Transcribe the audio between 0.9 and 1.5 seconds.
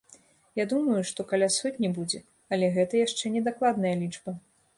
што каля